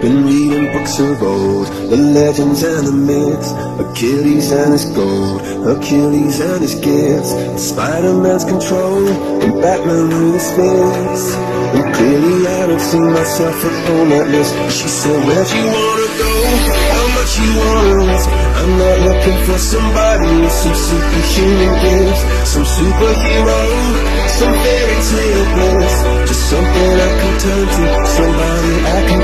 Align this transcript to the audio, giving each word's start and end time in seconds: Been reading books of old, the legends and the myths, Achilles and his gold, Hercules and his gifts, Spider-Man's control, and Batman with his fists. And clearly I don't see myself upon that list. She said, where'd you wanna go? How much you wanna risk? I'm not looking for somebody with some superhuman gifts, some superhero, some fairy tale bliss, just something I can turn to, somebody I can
Been 0.00 0.24
reading 0.24 0.72
books 0.72 0.98
of 0.98 1.22
old, 1.22 1.66
the 1.66 1.96
legends 1.98 2.62
and 2.62 2.86
the 2.86 2.92
myths, 2.92 3.52
Achilles 3.76 4.50
and 4.50 4.72
his 4.72 4.86
gold, 4.96 5.42
Hercules 5.60 6.40
and 6.40 6.62
his 6.62 6.74
gifts, 6.76 7.36
Spider-Man's 7.68 8.44
control, 8.44 9.06
and 9.44 9.60
Batman 9.60 10.08
with 10.08 10.40
his 10.40 10.48
fists. 10.56 11.36
And 11.76 11.94
clearly 11.94 12.48
I 12.48 12.66
don't 12.66 12.80
see 12.80 12.96
myself 12.96 13.60
upon 13.60 14.08
that 14.08 14.28
list. 14.32 14.56
She 14.72 14.88
said, 14.88 15.20
where'd 15.20 15.50
you 15.52 15.68
wanna 15.68 16.08
go? 16.16 16.32
How 16.96 17.06
much 17.20 17.32
you 17.36 17.50
wanna 17.60 18.08
risk? 18.08 18.28
I'm 18.56 18.72
not 18.80 18.98
looking 19.04 19.38
for 19.44 19.58
somebody 19.60 20.28
with 20.40 20.56
some 20.64 20.76
superhuman 20.80 21.72
gifts, 21.84 22.22
some 22.48 22.64
superhero, 22.64 23.60
some 24.32 24.54
fairy 24.64 24.98
tale 25.12 25.44
bliss, 25.52 25.94
just 26.24 26.42
something 26.48 26.92
I 27.04 27.10
can 27.20 27.34
turn 27.44 27.66
to, 27.68 27.84
somebody 28.16 28.74
I 28.80 29.00
can 29.08 29.19